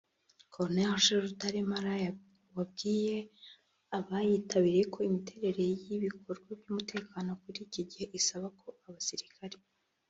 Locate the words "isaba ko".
8.19-8.67